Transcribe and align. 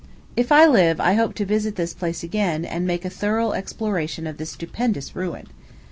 If 0.35 0.51
I 0.51 0.65
live, 0.65 0.99
I 0.99 1.13
hope 1.13 1.35
to 1.35 1.45
visit 1.45 1.75
this 1.75 1.93
place 1.93 2.23
again, 2.23 2.65
and 2.65 2.87
make 2.87 3.05
a 3.05 3.09
thorough 3.11 3.51
exploration 3.51 4.25
of 4.25 4.37
this 4.37 4.49
stupendous 4.49 5.15
ruin. 5.15 5.45